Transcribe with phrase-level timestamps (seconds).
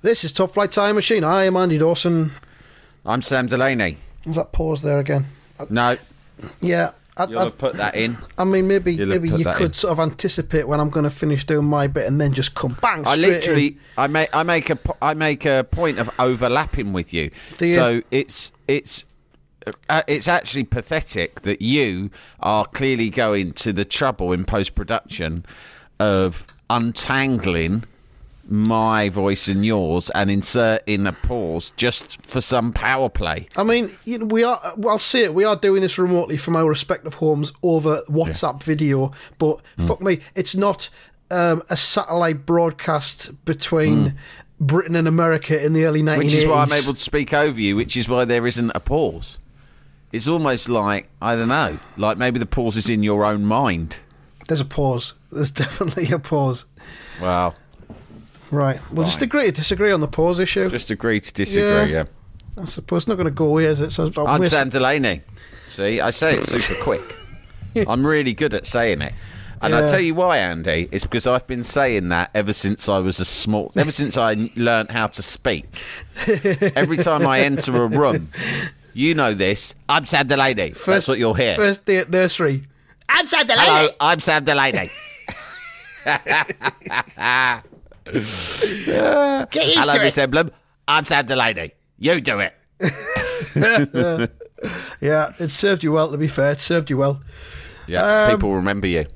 [0.00, 1.24] This is Top Flight Time Machine.
[1.24, 2.32] I am Andy Dawson.
[3.04, 3.98] I'm Sam Delaney.
[4.24, 5.26] Is that pause there again?
[5.70, 5.96] No,
[6.60, 6.92] Yeah.
[7.16, 8.16] I, you'll I, have put that in.
[8.38, 9.72] I mean, maybe You'll maybe you could in.
[9.72, 12.78] sort of anticipate when I'm going to finish doing my bit and then just come
[12.80, 13.80] bang I literally, in.
[13.96, 17.32] I make, I make a, I make a point of overlapping with you.
[17.56, 17.74] Do you?
[17.74, 19.04] So it's, it's,
[19.88, 25.44] uh, it's actually pathetic that you are clearly going to the trouble in post production
[25.98, 27.82] of untangling
[28.50, 33.46] my voice and yours and insert in a pause just for some power play.
[33.56, 34.58] I mean, you know, we are.
[34.76, 35.34] Well, I'll say it.
[35.34, 39.86] We are doing this remotely from our respective homes over WhatsApp video, but Hmm.
[39.86, 40.88] fuck me, it's not
[41.30, 44.14] um, a satellite broadcast between
[44.58, 46.14] Britain and America in the early 1980s.
[46.14, 46.18] Hmm.
[46.20, 48.80] Which is why I'm able to speak over you, which is why there isn't a
[48.80, 49.38] pause.
[50.10, 53.98] It's almost like, I don't know, like maybe the pause is in your own mind.
[54.48, 55.12] There's a pause.
[55.30, 56.64] There's definitely a pause.
[57.20, 57.54] Well,
[58.50, 58.80] Right.
[58.92, 60.68] We'll just agree to disagree on the pause issue.
[60.70, 61.84] just agree to disagree, Yeah.
[61.84, 62.04] yeah.
[62.56, 63.92] I suppose it's not going to go away, is it?
[63.92, 65.20] So uh, I'm I'm Sam Delaney.
[65.68, 67.00] See, I say it super quick.
[67.88, 69.12] I'm really good at saying it.
[69.60, 72.98] And I tell you why, Andy, it's because I've been saying that ever since I
[72.98, 75.66] was a small, ever since I learnt how to speak.
[76.76, 78.28] Every time I enter a room,
[78.94, 80.70] you know this, I'm Sam Delaney.
[80.86, 81.56] That's what you'll hear.
[81.56, 82.64] First day at nursery.
[83.08, 83.66] I'm Sam Delaney.
[83.66, 84.90] Hello, I'm Sam Delaney.
[88.12, 90.22] Get used Hello, to Miss it.
[90.22, 90.50] Emblem.
[90.86, 91.72] I'm Sam Delaney.
[91.98, 92.54] You do it.
[95.00, 96.50] Yeah, it served you well, to be fair.
[96.52, 97.22] It served you well.
[97.86, 99.06] Yeah, Um, people remember you.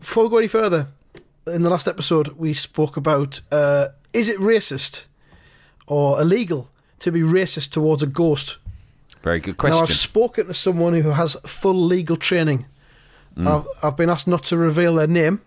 [0.00, 0.88] Before we go any further,
[1.46, 5.04] in the last episode, we spoke about uh, is it racist
[5.86, 8.58] or illegal to be racist towards a ghost?
[9.22, 9.76] Very good question.
[9.78, 12.66] Now, I've spoken to someone who has full legal training.
[13.36, 13.46] Mm.
[13.60, 15.42] I've, I've been asked not to reveal their name.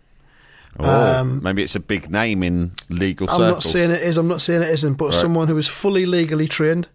[0.79, 3.39] Oh, maybe it's a big name in legal circles.
[3.41, 3.65] I'm circles.
[3.65, 6.47] not saying it is, I'm not saying it isn't, but someone who is fully legally
[6.47, 6.87] trained.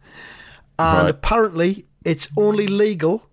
[0.78, 1.10] And Right.
[1.10, 3.28] apparently, it's only legal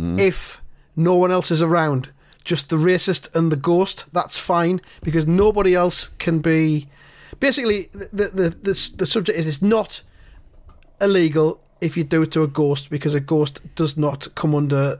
[0.00, 0.18] Mm.
[0.20, 0.60] if
[0.96, 2.10] no one else is around.
[2.44, 6.88] Just the racist and the ghost, that's fine, because nobody else can be.
[7.40, 10.02] Basically, the, the, the, the subject is it's not
[11.00, 14.98] illegal if you do it to a ghost, because a ghost does not come under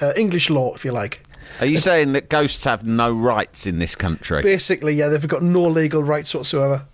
[0.00, 1.22] uh, English law, if you like.
[1.60, 5.42] Are you saying that ghosts have no rights in this country Basically, yeah, they've got
[5.42, 6.84] no legal rights whatsoever.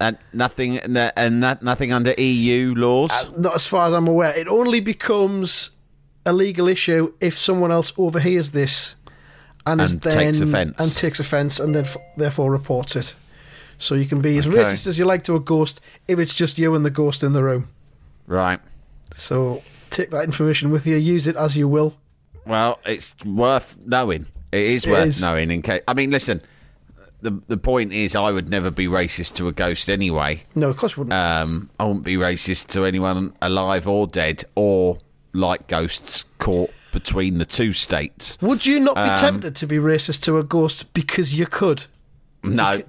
[0.00, 3.10] and nothing and that- nothing under EU laws?
[3.10, 4.36] Uh, not as far as I'm aware.
[4.36, 5.70] It only becomes
[6.24, 8.94] a legal issue if someone else overhears this
[9.66, 10.74] and, is And then takes offence.
[10.78, 13.14] and takes offence and then f- therefore reports it.
[13.78, 14.58] So you can be as Okay.
[14.58, 17.32] racist as you like to a ghost if it's just you and the ghost in
[17.32, 17.68] the room.
[18.28, 18.60] right.
[19.16, 21.94] So take that information with you, use it as you will.
[22.46, 24.26] Well, it's worth knowing.
[24.50, 25.22] It is It worth is.
[25.22, 25.50] knowing.
[25.50, 26.42] In case, I mean, listen.
[27.20, 30.42] The the point is, I would never be racist to a ghost anyway.
[30.56, 31.12] No, of course you wouldn't.
[31.14, 34.98] Um, I wouldn't be racist to anyone alive or dead, or
[35.32, 38.36] like ghosts caught between the two states.
[38.40, 41.84] Would you not be um, tempted to be racist to a ghost because you could?
[42.42, 42.82] No,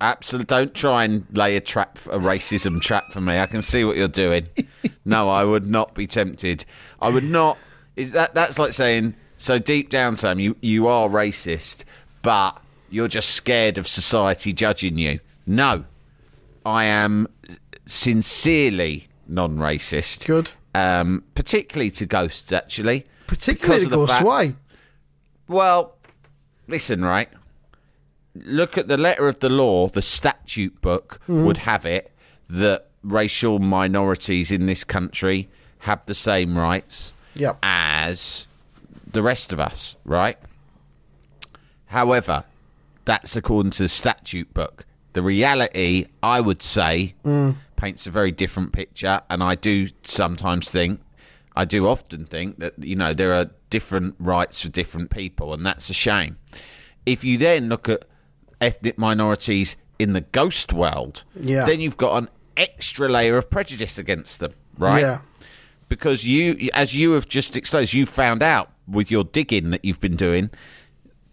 [0.00, 0.46] absolutely.
[0.46, 3.38] Don't try and lay a trap, a racism trap for me.
[3.38, 4.48] I can see what you're doing.
[5.04, 6.64] No, I would not be tempted.
[7.00, 7.56] I would not.
[7.96, 10.38] Is that that's like saying so deep down, Sam?
[10.38, 11.84] You you are racist,
[12.22, 15.20] but you're just scared of society judging you.
[15.46, 15.84] No,
[16.64, 17.26] I am
[17.86, 20.26] sincerely non-racist.
[20.26, 20.52] Good.
[20.74, 23.06] Um, particularly to ghosts, actually.
[23.26, 24.12] Particularly Because the of the ghosts.
[24.14, 24.54] fact- Why?
[25.48, 25.96] Well,
[26.68, 27.28] listen, right?
[28.34, 31.44] Look at the letter of the law, the statute book Mm-hmm.
[31.44, 32.12] would have it
[32.48, 35.48] that racial minorities in this country
[35.80, 37.58] have the same rights Yep.
[37.62, 38.46] as
[39.12, 40.38] the rest of us, right?
[41.86, 42.44] However,
[43.04, 44.84] that's according to the statute book.
[45.12, 47.56] The reality, I would say, mm.
[47.76, 51.00] paints a very different picture, and I do sometimes think,
[51.56, 55.66] I do often think that you know there are different rights for different people, and
[55.66, 56.36] that's a shame.
[57.04, 58.04] If you then look at
[58.60, 61.66] ethnic minorities in the ghost world, Yeah.
[61.66, 65.00] then you've got an extra layer of prejudice against them, right?
[65.00, 65.20] Yeah.
[65.90, 70.00] Because you, as you have just exposed, you found out with your digging that you've
[70.00, 70.48] been doing,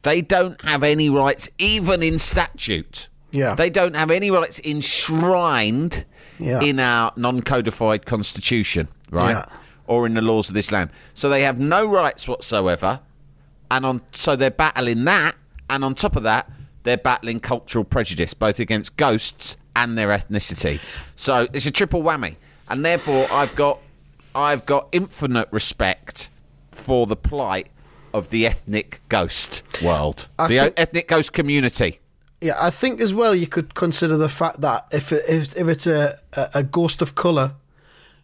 [0.02, 3.08] they don't have any rights, even in statute.
[3.32, 3.54] Yeah.
[3.56, 6.06] They don't have any rights enshrined
[6.40, 6.62] Yeah.
[6.62, 9.32] in our non codified constitution, right?
[9.32, 9.46] Yeah.
[9.86, 10.90] Or in the laws of this land.
[11.14, 13.00] So they have no rights whatsoever.
[13.70, 15.36] And on so they're battling that,
[15.70, 16.50] and on top of that,
[16.84, 20.80] they're battling cultural prejudice, both against ghosts and their ethnicity.
[21.16, 22.38] So it's a triple whammy.
[22.70, 23.80] And therefore I've got
[24.38, 26.30] I've got infinite respect
[26.72, 27.68] for the plight
[28.14, 30.28] of the ethnic ghost world.
[30.38, 32.00] I the think- ethnic ghost community.
[32.40, 35.68] Yeah, I think as well you could consider the fact that if it, if, if
[35.68, 36.20] it's a,
[36.54, 37.56] a, ghost of colour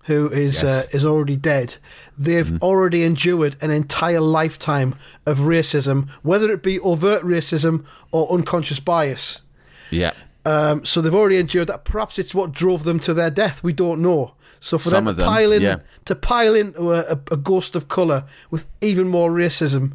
[0.03, 0.85] who is Yes.
[0.85, 1.77] uh, is already dead,
[2.15, 4.93] they've already endured an entire lifetime
[5.25, 9.41] of racism, whether it be overt racism or unconscious bias.
[9.89, 10.11] Yeah.
[10.45, 11.83] Um, so they've already endured that.
[11.83, 13.63] Perhaps it's what drove them to their death.
[13.63, 14.35] We don't know.
[14.63, 15.79] So for Some them to them, pile in yeah.
[16.05, 19.91] to pile into a, a, ghost of colour with even more racism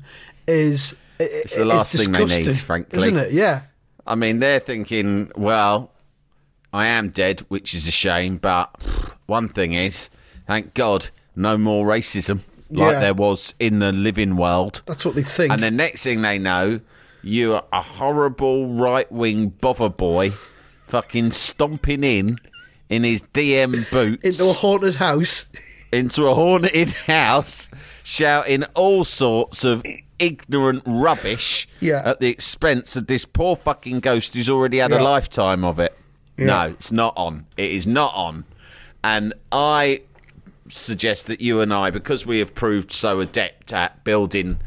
[0.47, 2.99] is it's the last thing they need, disgusting, frankly.
[2.99, 3.33] isn't it?
[3.33, 3.63] Yeah.
[4.07, 5.91] I mean, they're thinking, well,
[6.71, 8.71] I am dead, which is a shame, but
[9.25, 10.11] one thing is,
[10.47, 13.01] thank God, no more racism like Yeah.
[13.01, 14.83] there was in the living world.
[14.85, 15.51] That's what they think.
[15.51, 16.81] And the next thing they know,
[17.23, 20.35] you are a horrible right wing bother boy
[20.89, 22.39] fucking stomping in
[22.89, 25.47] in his DM boots into a haunted house.
[25.93, 27.69] into a haunted house,
[28.05, 29.83] shouting all sorts of
[30.19, 32.03] ignorant rubbish Yeah.
[32.05, 35.01] at the expense of this poor fucking ghost who's already had Yeah.
[35.01, 35.97] a lifetime of it.
[36.37, 36.47] Yeah.
[36.47, 37.47] No, it's not on.
[37.57, 38.45] It is not on.
[39.05, 40.01] And I
[40.69, 44.59] suggest that you and I, because we have proved so adept at building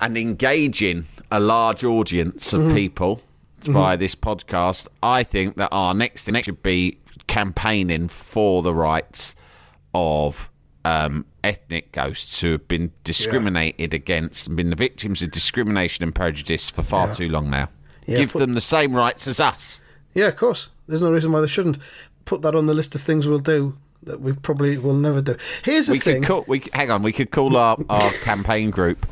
[0.00, 2.68] and engaging a large audience Mm-hmm.
[2.70, 3.22] of people
[3.60, 9.34] via this podcast, I think that our next thing should be campaigning for the rights
[9.94, 10.50] of
[10.84, 16.14] um, ethnic ghosts who have been discriminated against and been the victims of discrimination and
[16.14, 17.68] prejudice for far too long now.
[18.06, 19.80] Yeah, Give put- them the same rights as us.
[20.14, 20.68] Yeah, of course.
[20.86, 21.78] There's no reason why they shouldn't.
[22.24, 25.36] Put that on the list of things we'll do that we probably will never do.
[25.64, 26.22] Here's the We thing.
[26.22, 26.44] could call.
[26.46, 27.02] We hang on.
[27.02, 29.06] We could call our, our campaign group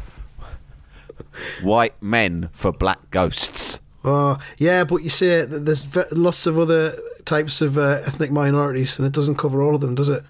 [1.62, 6.94] "White Men for Black Ghosts." Oh, yeah, but you see, there's lots of other
[7.25, 10.23] types of uh, ethnic minorities, and it doesn't cover all of them, does it?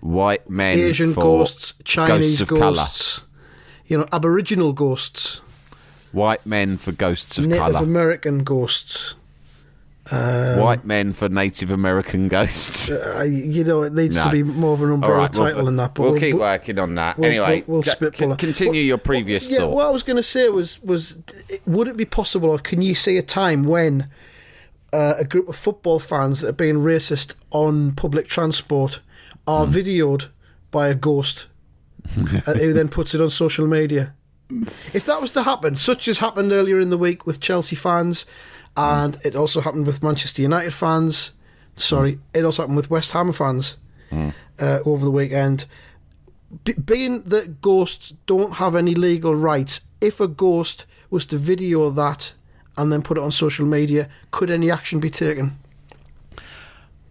[0.00, 2.74] White men Asian ghosts, Chinese ghosts colour.
[2.76, 3.20] ghosts,
[3.86, 5.40] you know, Aboriginal ghosts,
[6.12, 7.78] White men for ghosts of Native colour.
[7.84, 9.14] American ghosts.
[10.10, 12.90] White men for Native American ghosts.
[13.20, 15.76] Uh, you know, it needs to be more of an umbrella right, we'll- title than
[15.76, 15.94] that.
[15.94, 17.18] But we'll, keep but- working on that.
[17.18, 19.70] we'll- anyway, we'll- we'll c- continue Well, your previous yeah, thought.
[19.72, 21.18] what I was going to say was was
[21.66, 24.08] would it be possible, or can you see a time when
[24.92, 29.00] uh, a group of football fans that are being racist on public transport
[29.46, 29.72] are Hmm.
[29.72, 30.28] videoed
[30.70, 31.46] by a ghost,
[32.16, 34.14] uh, who then puts it on social media?
[34.92, 38.26] If that was to happen, such as happened earlier in the week with Chelsea fans,
[38.76, 41.32] and it also happened with Manchester United fans.
[41.76, 43.76] Sorry, it also happened with West Ham fans
[44.12, 45.66] uh, over the weekend
[46.64, 51.90] be- being that ghosts don't have any legal rights, if a ghost was to video
[51.90, 52.34] that
[52.76, 55.58] and then put it on social media, could any action be taken?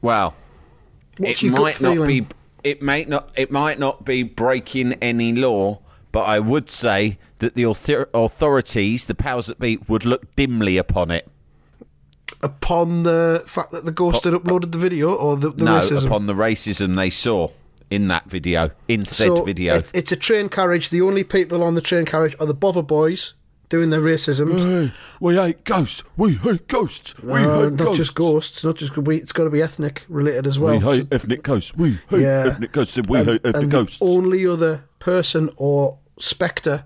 [0.02, 0.36] well,
[1.18, 2.26] What's it might not be.
[2.64, 3.32] It may not.
[3.36, 5.80] It might not be breaking any law,
[6.12, 10.78] but I would say that the author- authorities, the powers that be, would look dimly
[10.78, 11.28] upon it.
[12.42, 16.06] Upon the fact that the ghost had uploaded the video or the, the no, racism?
[16.06, 17.50] upon the racism they saw
[17.90, 19.76] in that video, in said so video.
[19.78, 20.90] It, it's a train carriage.
[20.90, 23.34] The only people on the train carriage are the bother boys
[23.70, 24.92] doing their racisms.
[25.20, 26.04] we hate ghosts.
[26.18, 27.18] We hate ghosts.
[27.22, 30.58] We Uh, not just ghosts, not just we, it's got to be ethnic related as
[30.60, 30.76] well.
[30.80, 31.74] We So- ethnic ghosts.
[31.76, 32.58] We hate Yeah.
[32.72, 32.98] ghosts.
[33.08, 36.84] We and, and the only other person or spectre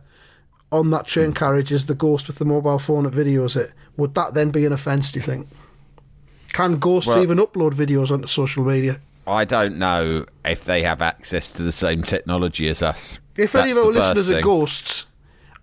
[0.71, 1.33] on that train Hmm.
[1.33, 3.71] carriage is the ghost with the mobile phone that videos it.
[3.97, 5.47] Would that then be an offence, do you think?
[6.51, 8.99] Can ghosts Well- even upload videos onto social media?
[9.25, 13.19] I don't know if they have access to the same technology as us.
[13.37, 15.05] If any of our the first listeners are ghosts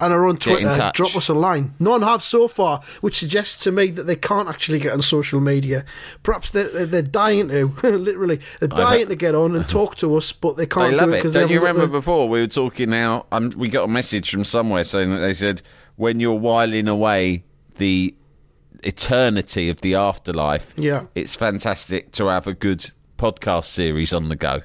[0.00, 1.74] and are on Get Twitter, drop us a line.
[1.78, 5.40] None have so far, which suggests to me that they can't actually get on social
[5.40, 5.84] media.
[6.22, 10.32] Perhaps they're, they're, dying to, literally, they're dying to get on and talk to us,
[10.32, 12.90] but they can't They do it because they you remember the- before we were talking
[12.90, 13.26] now?
[13.32, 15.62] Um, we got a message from somewhere saying that they said
[15.96, 17.44] when you're whiling away
[17.76, 18.14] the
[18.82, 21.06] eternity of the afterlife, Yeah.
[21.14, 24.62] it's fantastic to have a good podcast series on the go.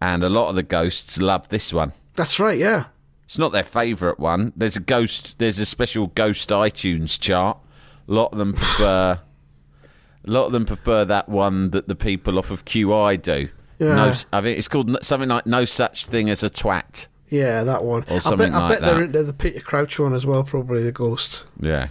[0.00, 1.92] And a lot of the ghosts love this one.
[2.14, 2.84] That's right, yeah.
[3.28, 4.54] It's not their favourite one.
[4.56, 5.38] There's a ghost.
[5.38, 7.58] There's a special ghost iTunes chart.
[8.08, 9.20] A lot of them prefer
[10.26, 13.50] A lot of them prefer that one that the people off of QI do.
[13.78, 13.94] Yeah.
[13.96, 17.84] No, I think it's called something like "No Such Thing as a Twat." Yeah, that
[17.84, 18.04] one.
[18.08, 20.42] Or I something bet, I like bet they're into the Peter Crouch one as well,
[20.42, 21.44] probably the ghost.
[21.60, 21.88] Yeah.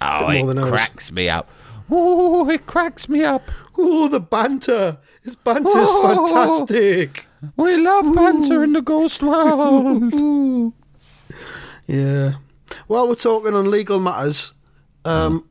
[0.00, 1.48] Oh, it cracks me up.
[1.88, 3.48] Oh, it cracks me up.
[3.78, 4.98] Oh, the banter!
[5.22, 6.26] His banter's Oh.
[6.26, 7.26] fantastic.
[7.56, 10.72] We love banter in the ghost world.
[11.90, 12.34] Yeah.
[12.86, 14.52] While we're talking on legal matters,
[15.04, 15.46] um,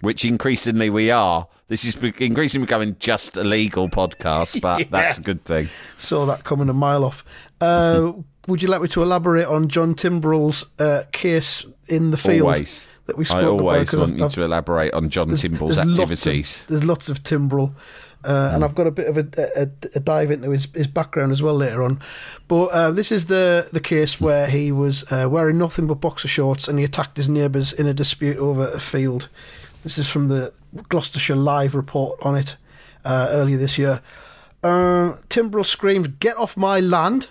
[0.00, 1.48] Which increasingly we are.
[1.68, 5.68] This is be- increasingly becoming just a legal podcast, but that's a good thing.
[5.96, 7.24] saw that coming a mile off.
[7.60, 8.12] Uh,
[8.46, 12.88] would you like me to elaborate on John Timbrell's uh, case in the field Always.
[13.06, 13.50] that we I spoke about?
[13.60, 16.64] always 'Cause want I've- you I've- to elaborate on John Timbrell's lots of- activities.
[16.68, 17.74] there's lots of Timbrell.
[18.26, 21.30] Uh, And I've got a bit of a, a, a dive into his, his background
[21.32, 22.00] as well later on.
[22.48, 26.28] But uh, this is the, the case where he was uh, wearing nothing but boxer
[26.28, 29.28] shorts and he attacked his neighbours in a dispute over a field.
[29.84, 30.52] This is from the
[30.88, 32.56] Gloucestershire Live report on it
[33.04, 34.00] uh, earlier this year.
[34.64, 37.28] Uh, Timbrell screamed, Get off my land!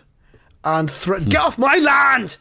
[0.63, 2.37] and threatened, Get off my land!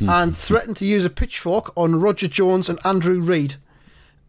[0.00, 3.56] and threatened to use a pitchfork on Roger Jones and Andrew Reid.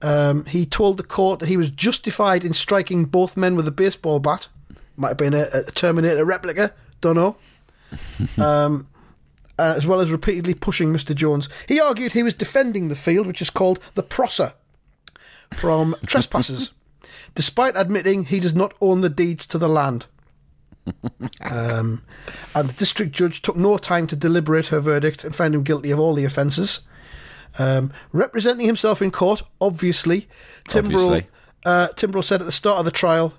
[0.01, 3.72] Um, he told the court that he was justified in striking both men with a
[3.72, 4.48] baseball bat.
[4.98, 7.36] Might have been a, a Terminator replica, don't know.
[8.43, 8.88] um,
[9.60, 11.13] uh, as well as repeatedly pushing Mr.
[11.13, 11.48] Jones.
[11.67, 14.53] He argued he was defending the field, which is called the Prosser,
[15.53, 16.72] from trespassers,
[17.36, 20.08] despite admitting he does not own the deeds to the land.
[21.41, 22.01] Um,
[22.55, 25.91] and the district judge took no time to deliberate her verdict and found him guilty
[25.91, 26.79] of all the offences.
[27.60, 30.27] Um, representing himself in court, obviously,
[30.67, 31.25] Timbrell,
[31.65, 33.34] uh, Timbrell said at the start of the trial,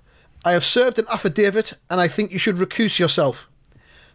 [0.45, 3.49] I have served an affidavit and I think you should recuse yourself.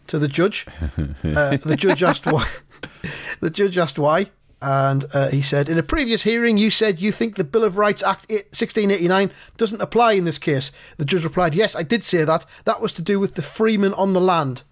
[0.08, 0.66] To the judge.
[1.24, 2.48] Uh, the judge asked why.
[3.42, 4.28] the judge asked why.
[4.62, 7.78] And uh, he said, In a previous hearing, you said you think the Bill of
[7.78, 10.72] Rights Act 1689 doesn't apply in this case.
[10.98, 12.46] The judge replied, Yes, I did say that.
[12.66, 14.64] That was to do with the freeman on the land.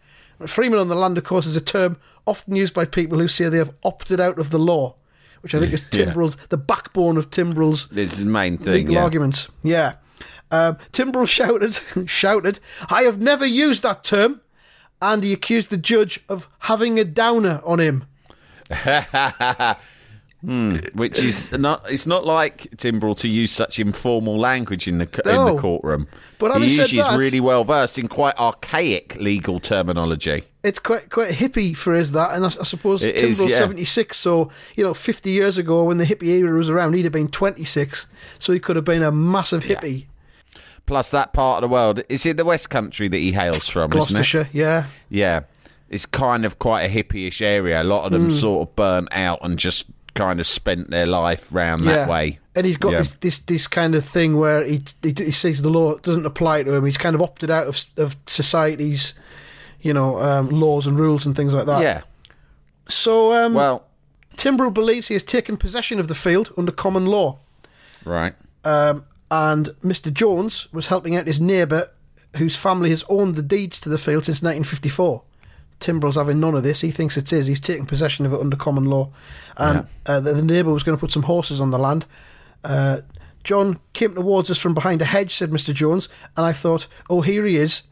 [0.47, 3.47] Freeman on the land, of course, is a term often used by people who say
[3.47, 4.95] they have opted out of the law,
[5.45, 6.05] which I think is Yeah.
[6.05, 8.73] Timbrell's, the backbone of Timbrell's This is the main thing.
[8.73, 9.03] legal yeah.
[9.03, 9.47] arguments.
[9.61, 9.93] Yeah.
[10.49, 12.59] Um, Timbrell shouted, shouted,
[12.89, 14.41] I have never used that term.
[15.01, 18.05] And he accused the judge of having a downer on him.
[20.93, 21.89] Which is not.
[21.91, 26.07] It's not like Timbrell to use such informal language in the in the courtroom.
[26.37, 30.43] But he usually is really well versed in quite archaic legal terminology.
[30.63, 33.57] It's quite quite hippie phrase that, and I, I suppose It is, Timbrell's yeah.
[33.57, 34.17] seventy six.
[34.17, 37.27] So you know, fifty years ago when the hippie era was around, he'd have been
[37.29, 38.07] twenty six.
[38.39, 40.05] So he could have been a massive hippie.
[40.85, 43.89] Plus, that part of the world is it the West Country that he hails from?
[43.89, 45.41] Gloucestershire, yeah, Yeah,
[45.89, 47.81] it's kind of quite a hippie-ish area.
[47.81, 48.29] A lot of them Hmm.
[48.35, 51.91] sort of burnt out and just kind of spent their life round yeah.
[51.97, 52.39] that way.
[52.55, 52.99] And he's got Yeah.
[52.99, 56.63] this, this this kind of thing where he, he he says the law doesn't apply
[56.63, 56.85] to him.
[56.85, 59.13] He's kind of opted out of of society's,
[59.81, 61.81] you know, um, laws and rules and things like that.
[61.81, 62.01] Yeah.
[62.87, 63.83] So um, Well,
[64.37, 67.39] Timbrell believes he has taken possession of the field under common law.
[68.05, 68.33] right.
[68.63, 70.11] Um, and Mr.
[70.11, 71.89] Jones was helping out his neighbour
[72.37, 75.23] whose family has owned the deeds to the field since 1954.
[75.79, 76.81] Timbrell's having none of this.
[76.81, 77.47] He thinks it's his.
[77.47, 79.11] He's taking possession of it under common law.
[79.57, 82.05] And uh, the, the neighbour was going to put some horses on the land.
[82.63, 83.01] Uh,
[83.43, 85.73] John came towards us from behind a hedge, said Mr.
[85.73, 87.83] Jones, and I thought, oh, here he is.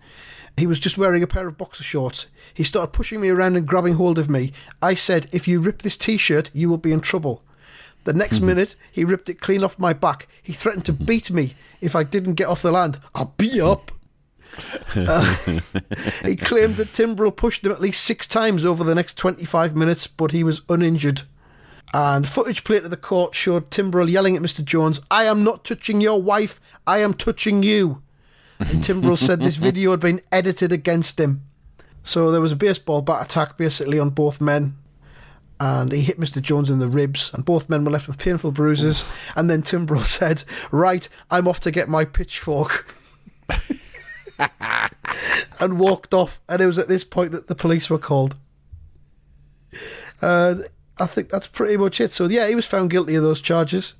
[0.57, 2.27] He was just wearing a pair of boxer shorts.
[2.53, 4.53] He started pushing me around and grabbing hold of me.
[4.81, 7.43] I said, if you rip this t shirt, you will be in trouble.
[8.03, 10.27] The next minute, he ripped it clean off my back.
[10.41, 12.99] He threatened to beat me if I didn't get off the land.
[13.15, 13.91] I'll be up.
[14.95, 15.35] Uh,
[16.23, 20.07] he claimed that Timbrell pushed him at least six times over the next 25 minutes,
[20.07, 21.23] but he was uninjured.
[21.93, 24.63] And footage played to the court showed Timbrell yelling at Mr.
[24.63, 28.01] Jones, I am not touching your wife, I am touching you.
[28.59, 31.43] And Timbrell said this video had been edited against him.
[32.03, 34.75] So there was a baseball bat attack basically on both men.
[35.59, 36.41] And he hit Mr.
[36.41, 39.05] Jones in the ribs, and both men were left with painful bruises.
[39.35, 42.93] And then Timbrell said, Right, I'm off to get my pitchfork.
[45.59, 46.39] and walked off.
[46.47, 48.35] And it was at this point that the police were called.
[50.21, 50.67] And
[50.99, 52.11] I think that's pretty much it.
[52.11, 53.95] So, yeah, he was found guilty of those charges.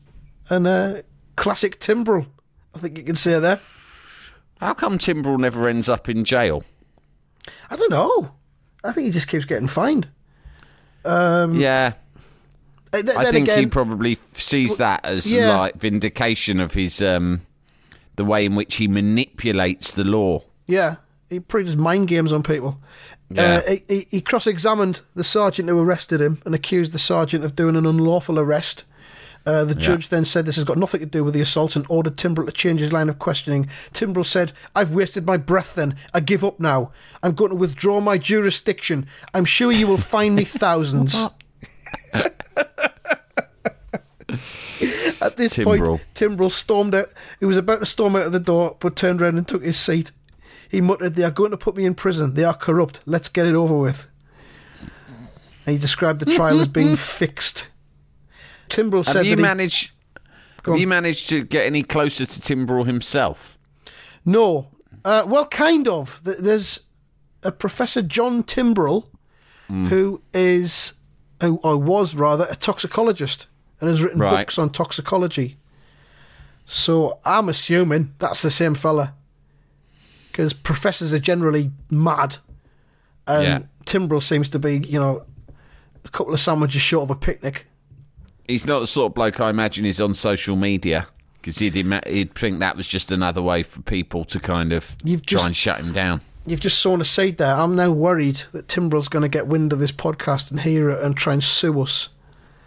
[0.49, 1.01] And uh,
[1.35, 2.27] classic Timbrell,
[2.75, 3.59] I think you can say there.
[4.59, 6.63] How come Timbrell never ends up in jail?
[7.69, 8.31] I don't know.
[8.83, 10.09] I think he just keeps getting fined.
[11.05, 11.93] Um, yeah.
[12.93, 15.57] Uh, th- I think he probably sees that as yeah.
[15.57, 17.41] like vindication of his um,
[18.15, 20.43] the way in which he manipulates the law.
[20.67, 20.97] Yeah,
[21.29, 22.79] he pretty does mind games on people.
[23.29, 23.61] Yeah.
[23.65, 27.55] Uh, he, he, he cross-examined the sergeant who arrested him and accused the sergeant of
[27.55, 28.83] doing an unlawful arrest.
[29.45, 31.85] Uh, the judge then said this has got nothing to do with the assault and
[31.89, 33.67] ordered Timbrell to change his line of questioning.
[33.91, 35.97] Timbrell said, I've wasted my breath then.
[36.13, 36.91] I give up now.
[37.21, 39.05] I'm going to withdraw my jurisdiction.
[39.33, 41.27] I'm sure you will find me thousands.
[45.21, 45.85] At this Timbrell.
[45.87, 47.09] point, Timbrell stormed out.
[47.39, 49.77] He was about to storm out of the door, but turned around and took his
[49.77, 50.11] seat.
[50.69, 52.33] He muttered, They are going to put me in prison.
[52.33, 53.01] They are corrupt.
[53.05, 54.09] Let's get it over with.
[55.65, 57.67] And he described the trial as being fixed.
[58.69, 59.91] Timbrell Have said you that he- managed?
[60.65, 63.57] Have you managed to get any closer to Timbrell himself?
[64.25, 64.69] No.
[65.03, 66.19] Uh, well, kind of.
[66.23, 66.81] There's
[67.43, 69.07] a Professor John Timbrell
[69.67, 69.87] Hmm.
[69.87, 70.93] who is,
[71.41, 73.47] who, or was rather, a toxicologist
[73.83, 74.31] and has written Right.
[74.31, 75.57] books on toxicology.
[76.65, 79.13] So I'm assuming that's the same fella.
[80.31, 82.37] Because professors are generally mad.
[83.27, 83.59] And Yeah.
[83.85, 85.23] Timbrell seems to be, you know,
[86.05, 87.67] a couple of sandwiches short of a picnic.
[88.47, 91.07] He's not the sort of bloke I imagine is on social media
[91.41, 94.95] because he'd, ima- he'd think that was just another way for people to kind of
[95.03, 96.21] You've try just- and shut him down.
[96.45, 97.55] You've just sown a seed there.
[97.55, 101.01] I'm now worried that Timbrell's going to get wind of this podcast and hear it
[101.01, 102.09] and try and sue us.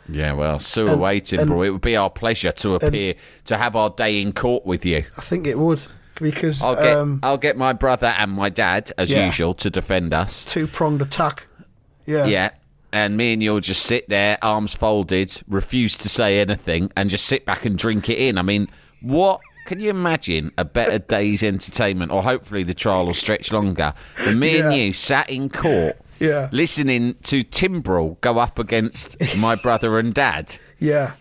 [0.09, 1.41] Yeah, well, sue And- Timbrell.
[1.41, 3.15] and- it would be our pleasure to appear
[3.47, 5.05] to have our day in court with you.
[5.19, 5.85] I think it would
[6.21, 9.27] because I'll get um, I'll get my brother and my dad as Yeah.
[9.27, 10.45] usual to defend us.
[10.45, 11.47] two pronged attack.
[12.07, 12.27] Yeah.
[12.27, 12.51] Yeah.
[12.93, 17.27] And me and you'll just sit there, arms folded, refuse to say anything, and just
[17.27, 18.39] sit back and drink it in.
[18.39, 18.69] I mean,
[19.03, 23.93] what can you imagine a better day's entertainment, or hopefully the trial will stretch longer,
[24.25, 26.49] than me and you sat in court Yeah.
[26.53, 31.13] listening to Timbrell go up against my brother and dad Yeah.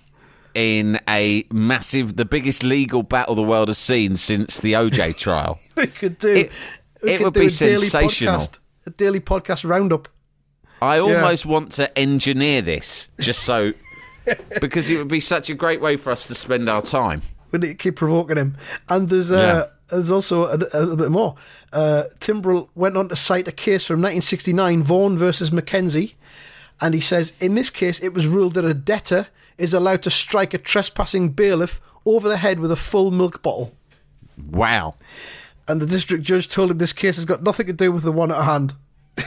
[0.53, 5.59] in a massive, the biggest legal battle the world has seen since the OJ trial.
[5.75, 6.33] We could do.
[6.35, 6.51] It-
[7.03, 8.39] it could would do be a daily sensational.
[8.39, 10.07] Podcast, a daily podcast roundup.
[10.81, 13.73] I almost want to engineer this just so
[14.61, 17.21] because it would be such a great way for us to spend our time.
[17.51, 18.57] We need to keep provoking him.
[18.89, 21.35] And there's uh, there's also a, a little bit more.
[21.71, 26.15] Uh, Timbrell went on to cite a case from 1969, Vaughan versus Mackenzie,
[26.81, 30.09] and he says in this case it was ruled that a debtor is allowed to
[30.09, 33.73] strike a trespassing bailiff over the head with a full milk bottle.
[34.49, 34.95] Wow.
[35.67, 38.11] and the district judge told him this case has got nothing to do with the
[38.11, 38.73] one at hand.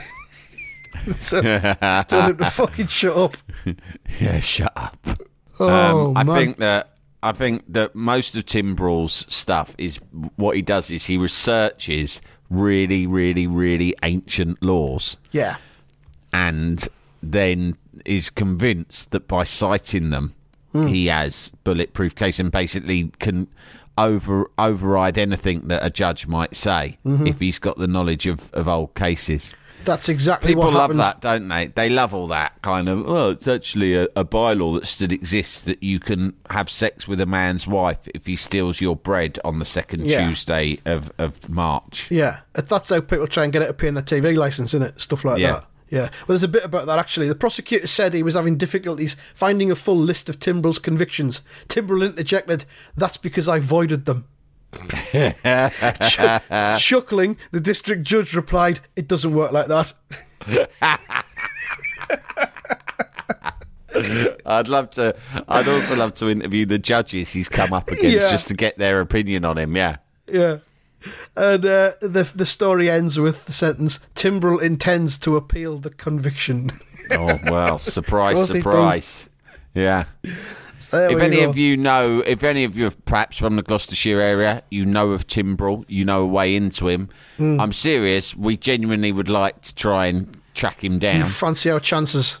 [1.19, 3.37] so, told him to fucking shut up.
[4.19, 4.97] Yeah, shut up.
[5.59, 6.35] Oh, um, I man.
[6.35, 9.99] think that I think that most of Timbrell's stuff is
[10.35, 15.17] what he does is he researches really, really, really ancient laws.
[15.31, 15.57] Yeah,
[16.31, 16.87] and
[17.21, 20.33] then is convinced that by citing them
[20.71, 20.87] hmm.
[20.87, 23.47] he has bulletproof case and basically can
[23.97, 27.27] over override anything that a judge might say mm-hmm.
[27.27, 29.53] if he's got the knowledge of, of old cases.
[29.85, 31.67] That's exactly what People love that, don't they?
[31.67, 33.05] They love all that kind of.
[33.05, 37.21] Well, it's actually a, a bylaw that still exists that you can have sex with
[37.21, 40.27] a man's wife if he steals your bread on the second Yeah.
[40.27, 42.09] Tuesday of, of March.
[42.11, 44.99] Yeah, that's how people try and get it pay in their TV license, isn't it?
[45.01, 45.53] Stuff like Yeah.
[45.53, 45.65] that.
[45.91, 46.01] Yeah.
[46.01, 47.27] Well, there's a bit about that actually.
[47.27, 51.41] The prosecutor said he was having difficulties finding a full list of Timbrell's convictions.
[51.67, 52.65] Timbrell interjected,
[52.95, 54.25] "That's because I voided them."
[54.71, 56.23] Ch-
[56.79, 59.93] chuckling, the district judge replied, "It doesn't work like that."
[64.45, 65.15] I'd love to.
[65.47, 68.31] I'd also love to interview the judges he's come up against Yeah.
[68.31, 69.75] just to get their opinion on him.
[69.75, 69.97] Yeah.
[70.27, 70.57] Yeah.
[71.35, 76.71] And uh, the the story ends with the sentence: Timbrell intends to appeal the conviction.
[77.11, 79.25] Oh well, surprise, surprise.
[79.73, 80.05] Yeah.
[80.91, 81.49] There if any go.
[81.49, 85.11] of you know, if any of you are perhaps from the Gloucestershire area, you know
[85.11, 87.09] of Timbrell, you know a way into him.
[87.37, 87.59] Hmm.
[87.59, 88.35] I'm serious.
[88.35, 91.25] We genuinely would like to try and track him down.
[91.25, 92.39] fancy our chances.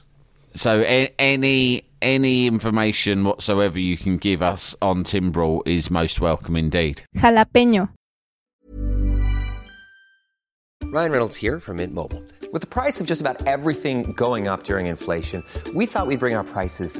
[0.55, 6.55] so a- any any information whatsoever you can give us on Timbrell is most welcome
[6.55, 7.03] indeed.
[7.17, 7.89] Jalapeño.
[10.85, 12.23] Ryan Reynolds here from Mint Mobile.
[12.51, 15.43] With the price of just about everything going up during inflation,
[15.75, 16.99] we thought we'd bring our prices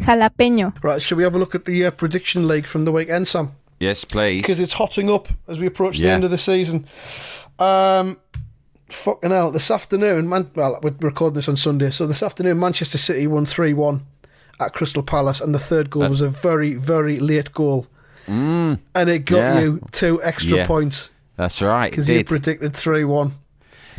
[0.00, 0.72] Jalapeño.
[0.82, 3.52] Right, shall we have a look at the uh, prediction league from the weekend, Sam?
[3.78, 4.42] Yes, please.
[4.42, 6.86] Because it's hotting up as we approach the end of the season.
[7.58, 8.20] Um,
[8.90, 12.98] fucking hell, this afternoon, man, well, we're recording this on Sunday, so this afternoon, Manchester
[12.98, 14.04] City won 3 1
[14.60, 17.86] at Crystal Palace, and the third goal was a very, very late goal.
[18.26, 19.54] and it got Mm.
[19.54, 19.60] yeah.
[19.60, 20.66] you two extra Yeah.
[20.66, 21.90] points That's right.
[21.90, 23.32] because you predicted 3 1.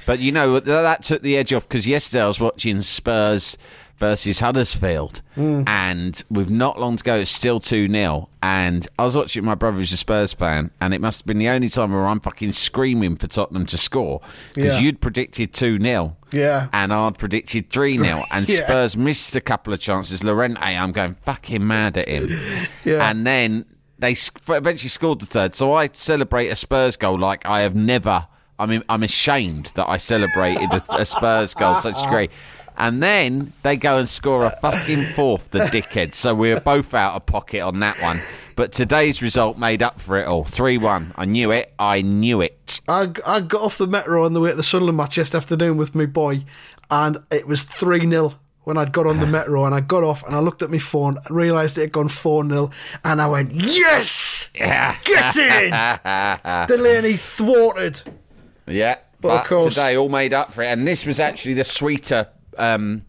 [0.05, 3.57] But you know that took the edge off because yesterday I was watching Spurs
[4.01, 5.63] versus Huddersfield, Hmm.
[5.67, 9.53] and with not long to go, it's still two 0 And I was watching my
[9.53, 12.19] brother who's a Spurs fan, and it must have been the only time where I'm
[12.19, 14.19] fucking screaming for Tottenham to score
[14.55, 14.79] because Yeah.
[14.79, 16.67] you'd predicted two 0 Yeah.
[16.73, 18.63] and I'd predicted 3 0, and Yeah.
[18.65, 20.23] Spurs missed a couple of chances.
[20.23, 22.29] Llorente, I'm going fucking mad at him.
[22.83, 23.07] Yeah.
[23.07, 23.65] And then
[23.99, 24.15] they
[24.49, 25.55] eventually scored the third.
[25.55, 28.25] So I celebrate a Spurs goal like I have never.
[28.57, 32.31] I mean, I'm ashamed that I celebrated a, a Spurs goal such a great.
[32.81, 36.15] And then they go and score a fucking fourth, the dickhead.
[36.15, 38.23] So we were both out of pocket on that one.
[38.55, 40.43] But today's result made up for it all.
[40.43, 41.13] 3 1.
[41.15, 41.75] I knew it.
[41.77, 42.81] I knew it.
[42.87, 45.77] I, I got off the metro on the way to the Sunderland match yesterday afternoon
[45.77, 46.43] with my boy,
[46.89, 49.63] and it was 3 0 when I'd got on the metro.
[49.65, 52.09] And I got off and I looked at my phone and realised it had gone
[52.09, 52.71] 4 0.
[53.03, 54.49] And I went, Yes!
[54.55, 54.95] Yeah.
[55.03, 56.67] Get in!
[56.67, 58.01] Delaney thwarted.
[58.65, 62.27] Yeah, But but, today all made up for it, and this was actually the sweeter
[62.57, 63.05] um,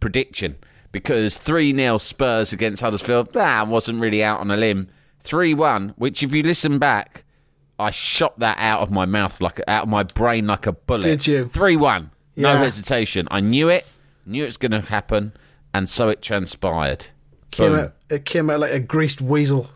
[0.00, 0.56] prediction
[0.92, 3.32] because three 0 Spurs against Huddersfield.
[3.32, 4.88] That wasn't really out on a limb.
[5.20, 7.24] Three one, which if you listen back,
[7.78, 11.04] I shot that out of my mouth like out of my brain like a bullet.
[11.04, 11.48] Did you?
[11.48, 13.26] Three one, no hesitation.
[13.30, 13.86] I knew it,
[14.26, 15.32] knew it was going to happen,
[15.72, 17.06] and so it transpired.
[17.50, 19.70] Came out, it came out like a greased weasel.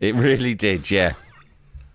[0.00, 1.14] It really did, yeah.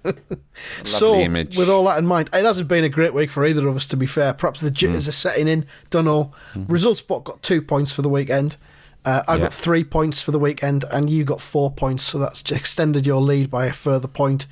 [0.84, 1.58] so, image.
[1.58, 3.86] with all that in mind, it hasn't been a great week for either of us,
[3.88, 4.34] to be fair.
[4.34, 5.10] Perhaps the jitters Mm.
[5.10, 5.66] are setting in.
[5.90, 6.32] Don't know.
[6.56, 8.58] Results spot got two points for the weekend.
[9.04, 9.44] Uh, I Yeah.
[9.44, 13.22] got three points for the weekend, and you got four points, so that's extended your
[13.22, 14.46] lead by a further point.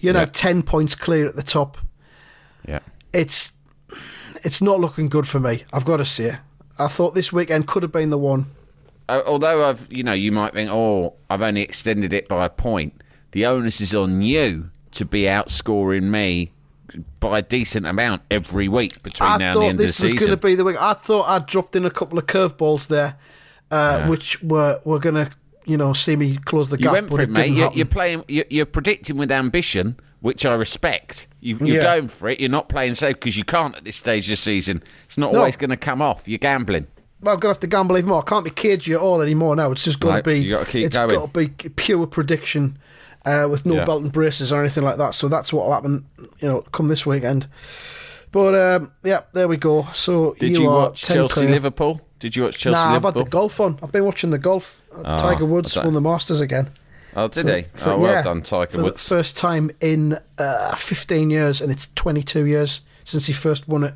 [0.00, 1.78] You're now ten points clear at the top.
[2.66, 2.80] Yeah.
[3.12, 3.52] It's
[4.44, 5.62] it's not looking good for me.
[5.72, 6.36] I've got to say.
[6.78, 8.46] I thought this weekend could have been the one.
[9.08, 12.50] Uh, although I've, you know, you might think, oh, I've only extended it by a
[12.50, 13.00] point.
[13.32, 16.52] The onus is on you to be outscoring me
[17.20, 20.08] by a decent amount every week between I now and the end this of the
[20.08, 20.16] season.
[20.16, 20.80] This was going to be the week.
[20.80, 23.16] I thought I'd dropped in a couple of curveballs there,
[23.70, 25.30] uh, which were were going to,
[25.64, 26.84] you know, see me close the gap.
[26.84, 27.52] you went for it mate.
[27.54, 28.24] You're, you're playing.
[28.28, 31.28] You're, you're predicting with ambition, which I respect.
[31.40, 31.82] You, you're Yeah.
[31.82, 32.38] going for it.
[32.40, 34.82] You're not playing safe because you can't at this stage of the season.
[35.06, 35.38] It's not No.
[35.40, 36.28] always going to come off.
[36.28, 36.86] You're gambling.
[37.22, 38.20] Well, I'm gonna have to gamble even more.
[38.20, 39.70] I can't be cagey at all anymore now.
[39.70, 40.40] It's just to Right, be.
[40.40, 41.10] you gotta it's going.
[41.14, 42.78] got to be pure prediction,
[43.24, 43.84] uh, with no Yeah.
[43.84, 45.14] belt and braces or anything like that.
[45.14, 46.04] So that's what will happen.
[46.40, 47.46] You know, come this weekend.
[48.32, 49.86] But um, yeah, there we go.
[49.94, 51.50] So Did you, are watch 10 Chelsea clear.
[51.50, 52.00] Liverpool?
[52.18, 52.90] Did you watch Chelsea Liverpool?
[52.90, 53.78] Nah, I've had the golf on.
[53.82, 54.80] I've been watching the golf.
[54.94, 56.70] Uh, Tiger Woods won the Masters again.
[57.14, 57.62] oh, did he?
[57.74, 59.06] For- oh, well yeah, done, Tiger for the Woods.
[59.06, 63.94] first time in uh, 15 years, and it's 22 years since he first won it.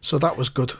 [0.00, 0.74] So that was good.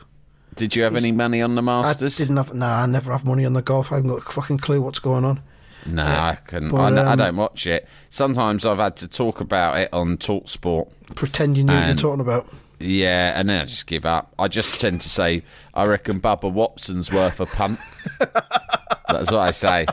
[0.56, 2.20] Did you have any money on the Masters?
[2.20, 2.54] I didn't have.
[2.54, 3.92] Nah, I never have money on the golf.
[3.92, 5.42] I haven't got a fucking clue what's going on.
[5.86, 6.70] No, I couldn't.
[6.70, 7.86] But, I, n- I um, don't watch it.
[8.10, 10.88] Sometimes I've had to talk about it on Talk Sport.
[11.14, 12.48] Pretend you knew what you're talking about.
[12.80, 14.32] Yeah, and then I just give up.
[14.38, 15.42] I just tend to say,
[15.74, 17.78] I reckon Bubba Watson's worth a punt.
[18.18, 19.86] That's what I say.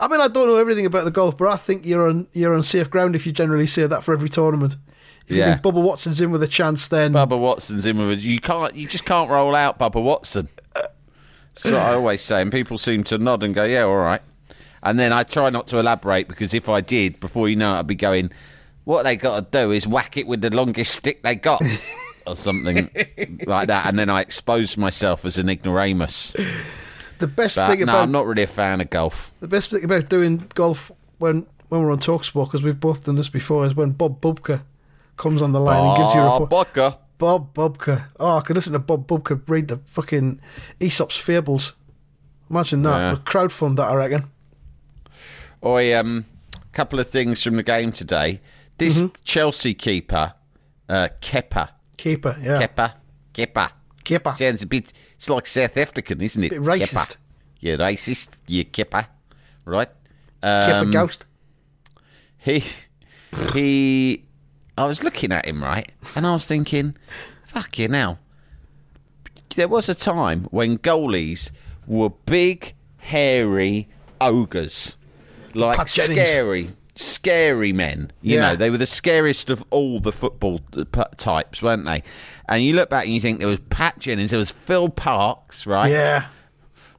[0.00, 2.54] I mean, I don't know everything about the golf, but I think you're on you're
[2.54, 4.76] on safe ground if you generally say that for every tournament.
[5.26, 5.46] If Yeah.
[5.46, 8.38] you think Bubba Watson's in with a chance, then Bubba Watson's in with you.
[8.40, 10.48] Can't you just can't roll out Bubba Watson?
[11.56, 14.20] So I always say, and people seem to nod and go, "Yeah, all right."
[14.82, 17.78] And then I try not to elaborate because if I did, before you know it,
[17.80, 18.30] I'd be going,
[18.84, 21.62] "What they got to do is whack it with the longest stick they got."
[22.26, 22.88] Or something
[23.46, 26.34] like that, and then I expose myself as an ignoramus.
[27.18, 29.30] the best But thing no, about I'm not really a fan of golf.
[29.40, 33.16] the best thing about doing golf when when we're on Talksport because we've both done
[33.16, 34.62] this before is when Bob Bubka
[35.16, 36.72] comes on the line and gives you a report.
[36.74, 36.98] Bubka.
[37.18, 38.06] Bob Bubka.
[38.18, 40.40] Oh, I could listen to Bob Bubka read the fucking
[40.80, 41.74] Aesop's fables.
[42.50, 42.98] Imagine that.
[42.98, 43.08] Yeah.
[43.12, 44.30] We'll crowdfund that, I reckon.
[45.64, 46.26] Oi, um,
[46.72, 48.40] couple of things from the game today.
[48.76, 49.14] This Mm-hmm.
[49.22, 50.34] Chelsea keeper,
[50.88, 52.60] uh, Kepa, Keeper, yeah.
[52.60, 52.94] Kepa,
[53.32, 53.70] Kepa.
[54.02, 54.32] Keeper.
[54.32, 54.92] Sounds a bit.
[55.14, 56.50] It's like South African, isn't it?
[56.50, 56.92] Bit racist.
[56.92, 57.16] Kepa.
[57.60, 58.30] You're racist.
[58.48, 59.06] You Kepa,
[59.64, 59.88] right?
[60.42, 61.24] Um, Ghost.
[62.36, 62.62] He,
[63.54, 64.24] he.
[64.76, 66.96] I was looking at him right, and I was thinking,
[67.44, 68.18] "Fuck you now."
[69.56, 71.50] There was a time when goalies
[71.86, 73.88] were big, hairy
[74.20, 74.96] ogres,
[75.54, 76.28] like Pat Jennings.
[76.28, 78.10] scary, scary men.
[78.20, 78.40] You Yeah.
[78.50, 80.60] know, they were the scariest of all the football
[81.16, 82.02] types, weren't they?
[82.48, 85.66] And you look back and you think there was Pat Jennings, there was Phil Parkes,
[85.66, 85.90] right?
[85.90, 86.26] Yeah.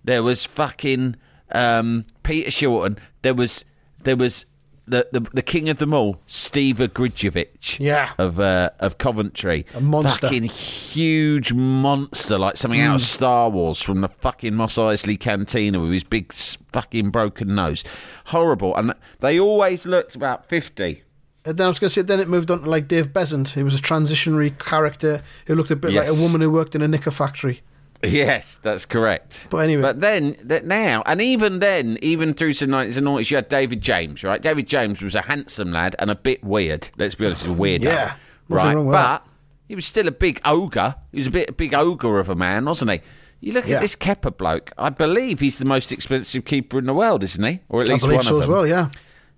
[0.05, 1.15] There was fucking
[1.51, 2.97] um, Peter Shilton.
[3.21, 3.65] There was
[4.03, 4.45] there was
[4.87, 7.79] the, the the king of them all, Steve Ogrizovic.
[7.79, 8.11] Yeah.
[8.17, 10.27] of uh, of Coventry, A monster.
[10.27, 13.05] fucking huge monster, like something out of Mm.
[13.05, 17.83] Star Wars from the fucking Mos Eisley Cantina with his big fucking broken nose.
[18.25, 21.03] Horrible, and they always looked about fifty.
[21.47, 23.49] And then I was going to say, then it moved on to like Dave Beasant,
[23.49, 26.81] who was a transitionary character who looked a bit like a woman who worked in
[26.81, 27.61] a knicker factory.
[28.11, 29.47] Yes, that's correct.
[29.49, 29.81] But anyway.
[29.81, 33.49] but then that now, and even then, even through the nineties and noughties, you had
[33.49, 34.41] David James, right?
[34.41, 36.89] David James was a handsome lad and a bit weird.
[36.97, 37.83] Let's be honest, he's a weird.
[37.83, 38.15] Yeah,
[38.49, 38.75] right?
[38.75, 39.23] but
[39.67, 40.95] he was still a big ogre.
[41.11, 43.01] He was a bit a big ogre of a man, wasn't he?
[43.41, 43.75] You look Yeah.
[43.75, 44.71] at this Kepa bloke.
[44.77, 47.59] I believe he's the most expensive keeper in the world, isn't he?
[47.69, 48.55] Or at I least believe one so of as them.
[48.55, 48.89] well, yeah.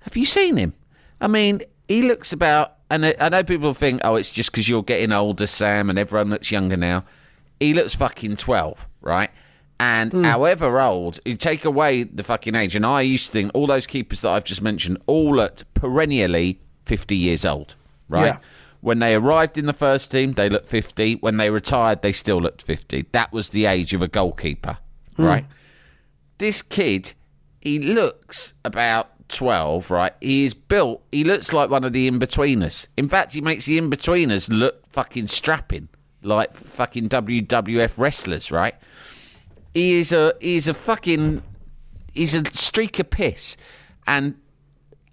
[0.02, 0.74] Have you seen him?
[1.20, 4.70] I mean, he looks about, and I I know people think, oh, it's just because
[4.70, 7.04] you're getting older, Sam, and everyone looks younger now.
[7.60, 9.30] He looks fucking 12, right?
[9.80, 10.24] And Hmm.
[10.24, 13.86] however old, you take away the fucking age, and I used to think all those
[13.86, 17.76] keepers that I've just mentioned all looked perennially 50 years old,
[18.10, 18.26] right?
[18.28, 18.38] Yeah.
[18.82, 21.16] When they arrived in the first team, they looked 50.
[21.16, 23.06] When they retired, they still looked 50.
[23.12, 24.78] That was the age of a goalkeeper,
[25.18, 25.46] right?
[26.40, 27.14] this kid,
[27.62, 30.14] he looks about 12, right?
[30.22, 32.86] He is built, he looks like one of the Inbetweeners.
[32.96, 35.90] In fact, he makes the Inbetweeners look fucking strapping,
[36.28, 38.76] like fucking WWF wrestlers, right?
[39.74, 41.44] He is a, he is a fucking,
[42.14, 43.58] he's a streak of piss.
[44.06, 44.36] And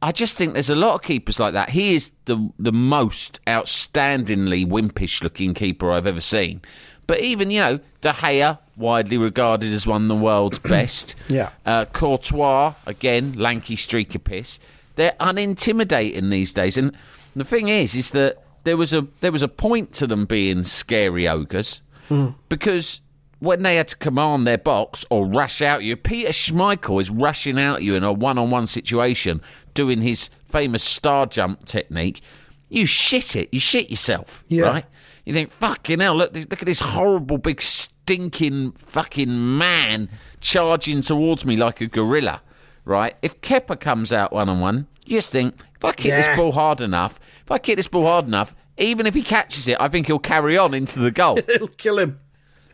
[0.05, 1.71] I just think there's a lot of keepers like that.
[1.71, 6.61] He is the the most outstandingly wimpish looking keeper I've ever seen.
[7.07, 11.15] But even you know De Gea, widely regarded as one of the world's best.
[11.29, 11.53] Yeah.
[11.65, 14.59] Uh, Courtois, again, lanky streak of piss.
[14.97, 16.95] They're unintimidating these days, and
[17.35, 20.65] the thing is, is that there was a there was a point to them being
[20.65, 22.31] scary ogres hmm.
[22.49, 23.01] because
[23.39, 27.59] when they had to command their box or rush out you, Peter Schmeichel is rushing
[27.59, 29.43] out you in a one-on-one situation,
[29.75, 32.23] doing his famous star jump technique.
[32.71, 34.63] You shit it, you shit yourself, Yeah.
[34.63, 34.85] right?
[35.27, 40.09] You think, fucking hell, look, look at this horrible, big, stinking fucking man
[40.41, 42.43] charging towards me like a gorilla,
[42.85, 43.15] right?
[43.23, 46.17] If Kepa comes out one on one, you just think, if I kick Yeah.
[46.27, 49.69] this ball hard enough, if I kick this ball hard enough, even if he catches
[49.69, 51.39] it, I think he'll carry on into the goal.
[51.49, 52.19] It'll kill him.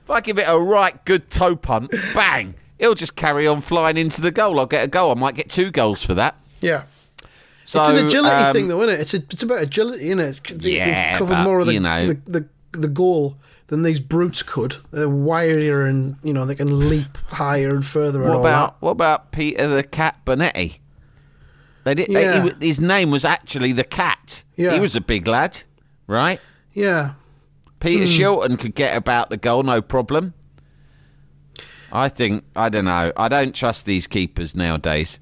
[0.02, 3.96] if I give it a right good toe punt, bang, he'll just carry on flying
[3.96, 4.58] into the goal.
[4.58, 5.10] I'll get a goal.
[5.10, 6.36] I might get two goals for that.
[6.60, 6.84] Yeah.
[7.64, 9.00] So, it's an agility um, thing, though, isn't it?
[9.00, 10.44] It's, a, it's about agility, isn't it?
[10.60, 12.14] They, Yeah, cover but, more of the, you know- the,
[12.72, 13.36] the, the goal
[13.68, 14.76] than these brutes could.
[14.90, 18.82] They're wirier and, you know, they can leap higher and further and What all about
[18.82, 20.78] what about Peter the Cat Bonetti?
[21.84, 22.08] They did.
[22.08, 24.42] they- he his name was actually the Cat.
[24.56, 24.74] Yeah.
[24.74, 25.62] He was a big lad,
[26.06, 26.40] right?
[26.72, 27.12] Yeah.
[27.80, 28.10] Peter Hmm.
[28.10, 30.34] Shilton could get about the goal, no problem.
[31.92, 33.12] I think I don't know.
[33.16, 35.18] I don't trust these keepers nowadays.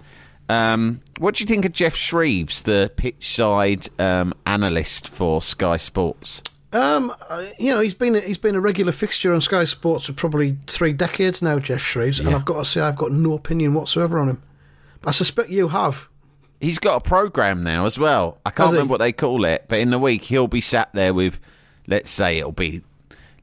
[0.50, 5.76] Um, what do you think of Geoff Shreeves, the pitch side um, analyst for Sky
[5.76, 6.42] Sports?
[6.72, 10.06] Um, uh, you know, he's been a, he's been a regular fixture on Sky Sports
[10.06, 13.34] for probably three decades now, Geoff Shreeves, and I've got to say I've got no
[13.34, 14.42] opinion whatsoever on him.
[15.04, 16.08] I suspect you have.
[16.60, 18.38] He's got a program now as well.
[18.44, 18.76] I can't Has he?
[18.76, 21.40] remember what they call it, but in the week he'll be sat there with,
[21.86, 22.82] let's say it'll be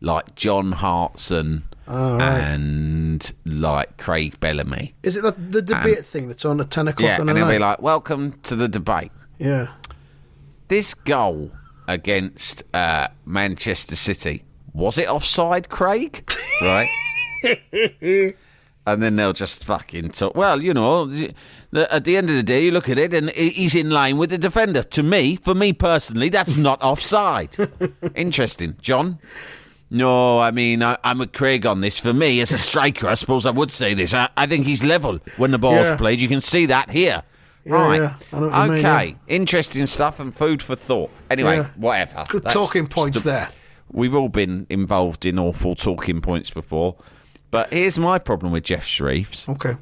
[0.02, 4.94] like John Hartson and like Craig Bellamy.
[5.04, 7.42] Is it the, the debate thing that's on at ten o'clock Yeah, on and a
[7.42, 7.62] he'll be night?
[7.70, 9.68] like, "Welcome to the debate." yeah,
[10.68, 11.52] This goal
[11.88, 16.30] against uh, Manchester City was it offside, Craig?
[16.62, 16.90] right.
[18.86, 20.36] And then they'll just fucking talk.
[20.36, 21.12] Well, you know,
[21.74, 24.30] at the end of the day, you look at it and he's in line with
[24.30, 24.84] the defender.
[24.84, 27.50] To me, for me personally, that's not offside.
[28.16, 29.20] Interesting, John.
[29.90, 32.00] No, I mean, I, I'm with Craig on this.
[32.00, 34.14] For me, as a striker, I suppose I would say this.
[34.14, 35.98] I, I think he's level when the ball's Yeah.
[35.98, 36.20] played.
[36.22, 37.22] You can see that here.
[37.66, 38.02] Yeah, right.
[38.02, 38.16] yeah.
[38.34, 39.06] I know what you okay.
[39.06, 41.12] mean, Interesting stuff and food for thought.
[41.30, 41.68] Anyway, Yeah.
[41.78, 42.26] whatever.
[42.30, 43.50] good That's talking points a- there.
[43.92, 46.96] We've all been involved in awful talking points before.
[47.56, 49.48] But here's my problem with Geoff Shreeves.
[49.48, 49.78] Okay.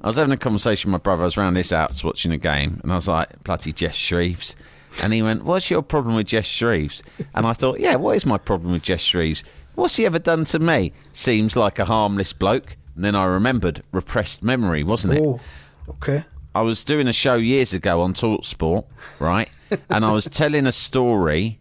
[0.00, 1.22] I was having a conversation with my brother.
[1.22, 4.54] I was around this house watching a game, and I was like, bloody Geoff Shreeves.
[5.02, 7.02] And he went, What's your problem with Geoff Shreeves?
[7.34, 9.42] And I thought, Yeah, what is my problem with Geoff Shreeves?
[9.74, 10.92] What's he ever done to me?
[11.12, 12.76] Seems like a harmless bloke.
[12.94, 15.22] And then I remembered repressed memory, wasn't it?
[15.24, 15.40] Oh,
[15.88, 16.24] okay.
[16.54, 18.84] I was doing a show years ago on Talksport,
[19.18, 19.48] right?
[19.90, 21.58] and I was telling a story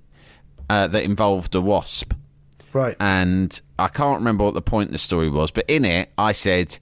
[0.69, 2.13] uh, that involved a wasp.
[2.75, 2.97] Right.
[2.99, 6.33] And I can't remember what the point of the story was, but in it, I
[6.33, 6.77] said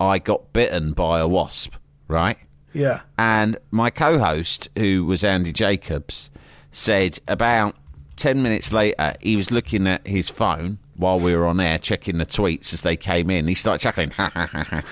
[0.00, 1.74] I got bitten by a wasp,
[2.08, 2.38] right?
[2.72, 3.00] Yeah.
[3.18, 6.30] And my co host, who was Andy Jacobs,
[6.72, 7.76] said about
[8.16, 12.16] 10 minutes later, he was looking at his phone while we were on air, checking
[12.16, 13.46] the tweets as they came in.
[13.46, 14.82] He started chuckling, ha ha ha ha.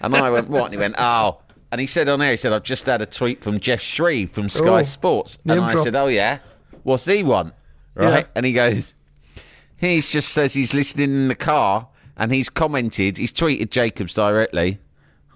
[0.00, 0.64] And I went, what?
[0.64, 1.38] And he went, oh.
[1.70, 4.30] And he said on air, he said, I've just had a tweet from Geoff Shreeve
[4.30, 5.38] from Sky Oh, Sports.
[5.44, 5.84] And I drop.
[5.84, 6.40] said, oh, yeah?
[6.82, 7.54] What's he want?
[7.94, 8.24] Right?
[8.24, 8.26] Yeah.
[8.34, 8.94] And he goes,
[9.82, 14.78] he just says he's listening in the car and he's commented, he's tweeted Jacobs directly,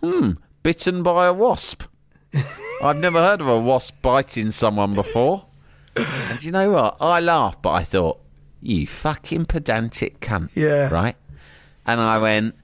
[0.00, 0.32] hmm,
[0.62, 1.82] bitten by a wasp.
[2.82, 5.46] I've never heard of a wasp biting someone before.
[5.96, 6.96] And you know what?
[7.00, 8.20] I laughed, but I thought,
[8.62, 10.50] you fucking pedantic cunt.
[10.54, 10.90] Yeah.
[10.90, 11.16] Right?
[11.86, 12.54] And I went,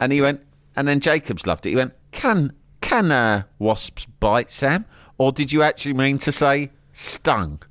[0.00, 0.40] and he went,
[0.74, 1.70] and then Jacobs loved it.
[1.70, 4.84] He went, can, can uh, wasps bite, Sam?
[5.18, 7.62] Or did you actually mean to say stung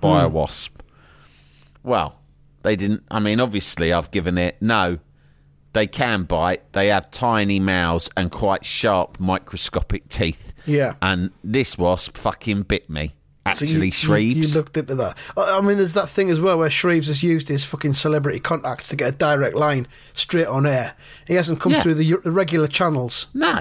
[0.00, 0.80] by a wasp?
[1.82, 2.18] Well,
[2.62, 3.04] they didn't.
[3.10, 4.98] I mean, obviously, I've given it no.
[5.74, 6.70] They can bite.
[6.74, 10.52] They have tiny mouths and quite sharp microscopic teeth.
[10.66, 10.96] Yeah.
[11.00, 13.14] And this wasp fucking bit me.
[13.46, 14.36] So Actually, you, you, Shreeves.
[14.52, 15.16] you looked into that.
[15.36, 18.88] I mean, there's that thing as well where Shreeves has used his fucking celebrity contacts
[18.88, 20.94] to get a direct line straight on air.
[21.26, 21.82] He hasn't come Yeah.
[21.82, 23.26] through the, the regular channels.
[23.34, 23.60] no,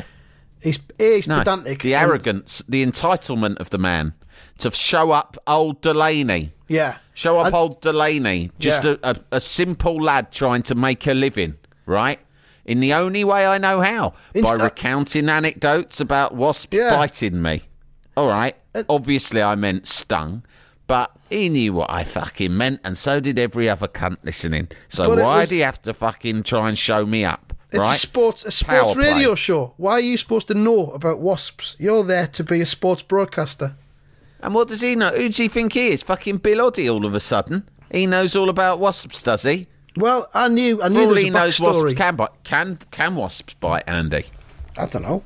[0.62, 1.40] He's, he's no.
[1.40, 1.82] pedantic.
[1.82, 4.14] The arrogance, the entitlement of the man
[4.62, 6.54] to show up old Delaney.
[6.68, 6.98] Yeah.
[7.14, 8.96] Show up And- old Delaney, just Yeah.
[9.04, 12.20] a, a, a simple lad trying to make a living, right?
[12.66, 16.92] In the only way I know how, by recounting anecdotes about wasps Yeah.
[16.92, 17.64] biting me.
[18.16, 18.56] All right.
[18.88, 20.44] Obviously, I meant stung,
[20.88, 24.70] but he knew what I fucking meant, and so did every other cunt listening.
[24.90, 27.96] So why was- do you have to fucking try and show me up, It's right?
[27.96, 29.14] a sports, a Power sports play.
[29.14, 29.74] radio show.
[29.78, 31.76] Why are you supposed to know about wasps?
[31.80, 33.76] You're there to be a sports broadcaster.
[34.42, 35.12] And what does he know?
[35.12, 36.02] Who does he think he is?
[36.04, 37.70] Fucking Bill Oddie all of a sudden?
[37.92, 39.68] He knows all about wasps, does he?
[39.98, 42.30] Well, I knew, I knew there was he a knows, wasps can bite.
[42.44, 44.26] Can, can wasps bite, Andy?
[44.78, 45.24] I don't know.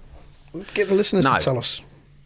[0.73, 1.38] Get the listeners No.
[1.38, 1.82] to tell us.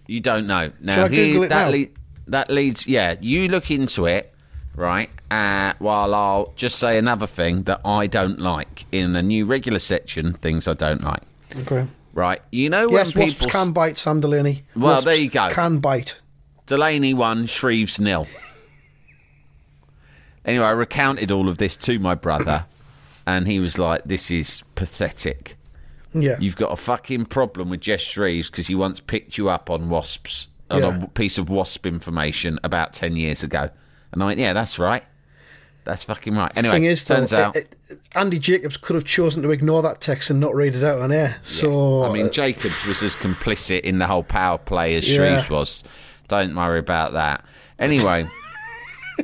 [0.07, 0.71] You don't know.
[0.79, 1.77] Now, Shall I Google it that, now?
[1.77, 1.87] le-
[2.27, 4.33] that leads, yeah, you look into it,
[4.75, 5.11] right?
[5.29, 9.79] Uh, while I'll just say another thing that I don't like in a new regular
[9.79, 11.21] section, things I don't like.
[11.57, 11.87] Okay.
[12.13, 12.41] Right?
[12.51, 13.49] You know when Yes, wasps people.
[13.49, 14.63] can bite, Sam Delaney.
[14.75, 15.49] Well, Wasps there you go.
[15.49, 16.19] Can bite.
[16.69, 18.27] Delaney won, Shreeves nil.
[20.45, 22.65] anyway, I recounted all of this to my brother,
[23.25, 25.57] and he was like, this is pathetic.
[26.13, 26.37] Yeah.
[26.39, 29.89] You've got a fucking problem with Geoff Shreeves because he once picked you up on
[29.89, 31.03] wasps, on Yeah.
[31.05, 33.71] a piece of wasp information about 10 years ago.
[34.11, 35.03] And I went, yeah, that's right.
[35.85, 36.51] That's fucking right.
[36.55, 39.81] Anyway, thing is, though, turns out, it- it- Andy Jacobs could have chosen to ignore
[39.81, 41.37] that text and not read it out on air.
[41.41, 45.15] So I mean, uh, Jacobs was as complicit in the whole power play as Yeah.
[45.39, 45.83] Shreeves was.
[46.29, 47.43] Don't worry about that.
[47.77, 48.25] Anyway,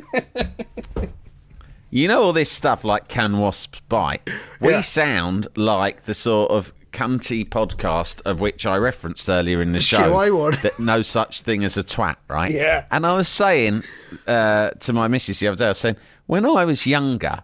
[1.90, 4.30] you know all this stuff like can wasps bite?
[4.60, 4.82] We Yeah.
[4.82, 10.12] sound like the sort of cunty podcast of which I referenced earlier in the show.
[10.14, 10.58] QI one.
[10.64, 12.52] That no such thing as a twat, right?
[12.52, 12.86] Yeah.
[12.92, 13.84] And I was saying
[14.28, 17.40] uh, to my missus the other day, I was saying, when I was younger,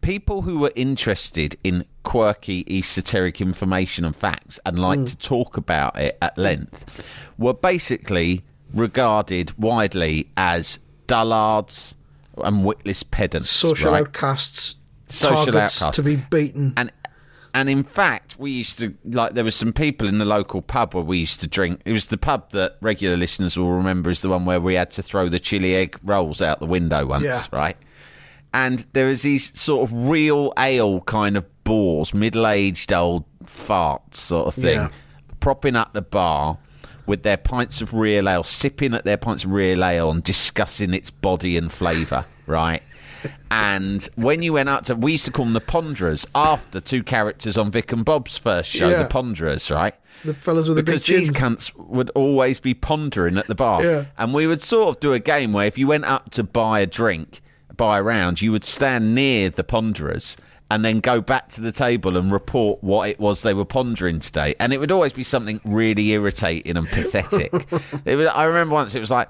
[0.00, 5.10] people who were interested in quirky, esoteric information and facts and liked Mm.
[5.10, 7.04] to talk about it at length
[7.38, 11.94] were basically regarded widely as dullards
[12.44, 13.50] and witless pedants.
[13.50, 14.00] social right?
[14.00, 14.76] outcasts,
[15.08, 15.96] Social targets outcasts.
[15.96, 16.74] to be beaten.
[16.76, 16.92] And
[17.54, 20.94] and in fact, we used to like there were some people in the local pub
[20.94, 21.80] where we used to drink.
[21.86, 24.90] It was the pub that regular listeners will remember is the one where we had
[24.92, 27.40] to throw the chili egg rolls out the window once, Yeah.
[27.52, 27.76] right?
[28.52, 34.46] And there was these sort of real ale kind of bores, middle-aged old farts sort
[34.46, 34.88] of thing, Yeah.
[35.40, 36.58] propping up the bar
[37.08, 40.94] with their pints of real ale, sipping at their pints of real ale and discussing
[40.94, 42.82] its body and flavour, right?
[43.50, 47.02] And when you went out to, we used to call them the Ponderers after two
[47.02, 49.02] characters on Vic and Bob's first show, Yeah.
[49.02, 49.94] the Ponderers, right?
[50.24, 51.70] the fellas with the big Because these chins.
[51.70, 53.84] cunts would always be pondering at the bar.
[53.84, 54.04] Yeah.
[54.18, 56.80] And we would sort of do a game where if you went up to buy
[56.80, 57.40] a drink,
[57.76, 60.36] buy a round, you would stand near the ponderers
[60.70, 64.20] and then go back to the table and report what it was they were pondering
[64.20, 64.54] today.
[64.60, 67.52] And it would always be something really irritating and pathetic.
[68.04, 69.28] it would, I remember once it was like,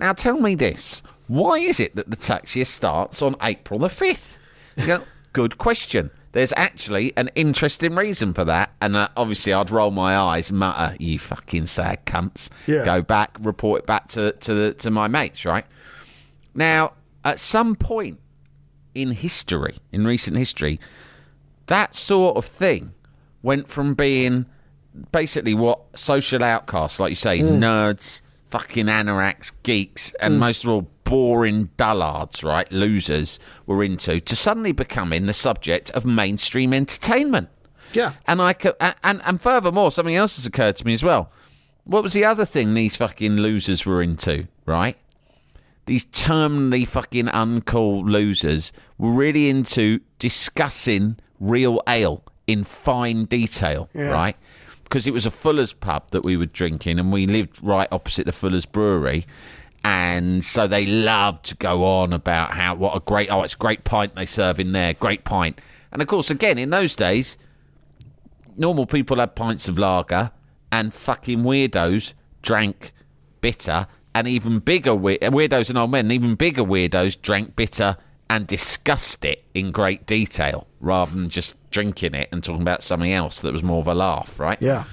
[0.00, 1.02] now tell me this.
[1.28, 4.36] Why is it that the tax year starts on April the 5th?
[4.76, 5.02] You go,
[5.32, 6.10] good question.
[6.32, 8.72] There's actually an interesting reason for that.
[8.80, 12.48] And uh, obviously, I'd roll my eyes and mutter, you fucking sad cunts.
[12.66, 12.84] Yeah.
[12.84, 15.66] Go back, report it back to, to, the, to my mates, right?
[16.54, 16.94] Now,
[17.24, 18.18] at some point
[18.94, 20.80] in history, in recent history,
[21.66, 22.94] that sort of thing
[23.42, 24.46] went from being
[25.10, 27.46] basically what social outcasts, like you say, hmm.
[27.46, 28.20] nerds,
[28.50, 30.40] fucking anoraks, geeks, and hmm.
[30.40, 36.06] most of all, boring dullards, right, losers, were into, to suddenly becoming the subject of
[36.06, 37.48] mainstream entertainment.
[37.92, 38.14] Yeah.
[38.26, 41.30] And I co- and and furthermore, something else has occurred to me as well.
[41.84, 44.96] What was the other thing these fucking losers were into, right?
[45.86, 54.36] These terminally fucking uncool losers were really into discussing real ale in fine detail, right?
[54.84, 58.26] Because it was a Fuller's pub that we were drinking, and we lived right opposite
[58.26, 59.26] the Fuller's brewery.
[59.84, 63.58] And so they loved to go on about how what a great oh it's a
[63.58, 65.60] great pint they serve in there, great pint.
[65.90, 67.36] And of course, again in those days,
[68.56, 70.30] normal people had pints of lager,
[70.70, 72.12] and fucking weirdos
[72.42, 72.92] drank
[73.40, 77.96] bitter, and even bigger we- weirdos and old men, and even bigger weirdos drank bitter
[78.30, 83.12] and discussed it in great detail rather than just drinking it and talking about something
[83.12, 84.60] else that was more of a laugh, right?
[84.60, 84.84] Yeah.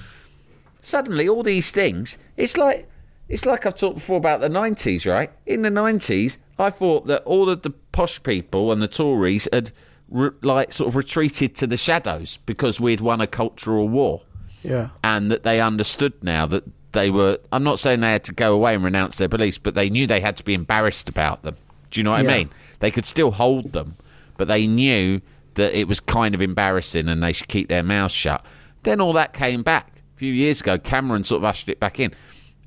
[0.82, 2.88] suddenly all these things it's like
[3.28, 7.24] it's like I've talked before about the 90s right in the 90s I thought that
[7.24, 9.72] all of the posh people and the Tories had
[10.10, 14.22] re- like sort of retreated to the shadows because we'd won a cultural war
[14.64, 14.90] Yeah.
[15.04, 18.54] and that they understood now that they were I'm not saying they had to go
[18.54, 21.56] away and renounce their beliefs but they knew they had to be embarrassed about them
[21.92, 22.32] do you know what Yeah.
[22.32, 23.96] I mean they could still hold them
[24.38, 25.22] but they knew
[25.56, 28.46] that it was kind of embarrassing and they should keep their mouths shut
[28.84, 32.00] then all that came back a few years ago Cameron sort of ushered it back
[32.00, 32.14] in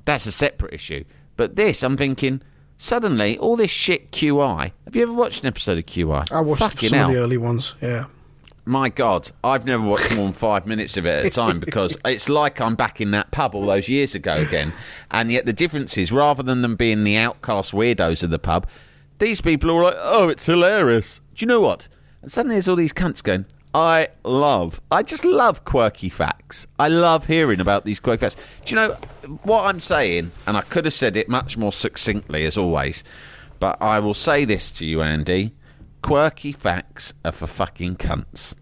[0.05, 1.03] that's a separate issue
[1.37, 2.41] but this I'm thinking
[2.77, 6.61] suddenly all this shit QI have you ever watched an episode of QI I watched
[6.61, 7.09] Fucking some hell.
[7.09, 7.75] of the early ones.
[7.81, 8.05] Yeah.
[8.65, 11.97] My God, I've never watched more than five minutes of it at a time because
[12.05, 14.71] it's like I'm back in that pub all those years ago again.
[15.11, 18.65] And yet the difference is, rather than them being the outcast weirdos of the pub,
[19.19, 21.89] these people are like, "Oh, it's hilarious." Do you know what?
[22.21, 26.65] And suddenly there's all these cunts going, "I love, I just love quirky facts.
[26.79, 28.97] I love hearing about these quirky facts." Do you know
[29.43, 30.31] what I'm saying?
[30.47, 33.03] And I could have said it much more succinctly, as always,
[33.59, 35.53] but I will say this to you, Andy.
[36.03, 38.53] Quirky facts are for fucking cunts.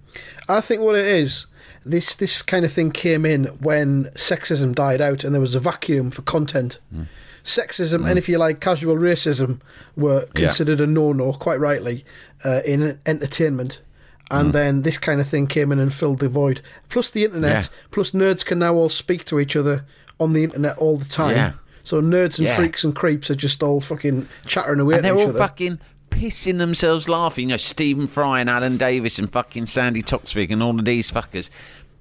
[0.47, 1.47] I think what it is,
[1.85, 5.59] this this kind of thing came in when sexism died out and there was a
[5.59, 6.79] vacuum for content.
[6.93, 7.03] Hmm.
[7.43, 9.59] Sexism and if you like casual racism
[9.95, 10.47] were Yeah.
[10.47, 12.05] considered a no-no, quite rightly,
[12.45, 13.81] uh, in entertainment.
[14.29, 14.51] And Hmm.
[14.51, 16.61] then this kind of thing came in and filled the void.
[16.89, 17.67] Plus the internet, Yeah.
[17.89, 19.85] plus nerds can now all speak to each other
[20.19, 21.35] on the internet all the time.
[21.35, 21.51] Yeah.
[21.83, 22.55] So nerds and Yeah.
[22.55, 25.39] freaks and creeps are just all fucking chattering away and at they're each all other.
[25.39, 25.79] fucking
[26.11, 27.45] pissing themselves laughing.
[27.49, 31.11] You know, Stephen Fry and Alan Davies and fucking Sandi Toksvig and all of these
[31.11, 31.49] fuckers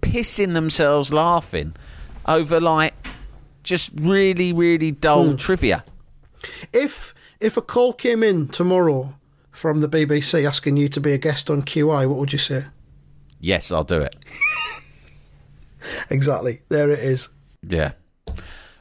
[0.03, 1.75] pissing themselves laughing
[2.27, 2.95] over like
[3.63, 5.37] just really, really dull Hmm.
[5.37, 5.85] trivia.
[6.73, 9.15] If if a call came in tomorrow
[9.51, 12.67] from the BBC asking you to be a guest on QI, what would you say?
[13.41, 14.17] Yes, I'll do it.
[16.11, 16.61] Exactly.
[16.69, 17.29] There it is.
[17.67, 17.93] Yeah.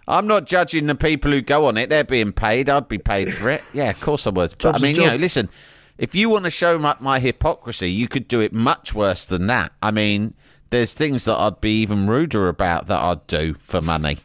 [0.10, 1.90] I'm not judging the people who go on it.
[1.90, 2.70] They're being paid.
[2.70, 3.64] I'd be paid for it.
[3.74, 4.56] Yeah, of course I would.
[4.58, 5.50] But I mean, you know, listen,
[5.98, 9.48] if you want to show my, my hypocrisy, you could do it much worse than
[9.48, 9.72] that.
[9.82, 10.34] I mean,
[10.72, 14.18] there's things that I'd be even ruder about that I'd do for money.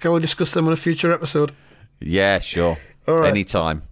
[0.00, 1.52] Can we discuss them on a future episode?
[2.00, 2.78] Yeah, sure.
[3.06, 3.30] All right.
[3.30, 3.82] Anytime.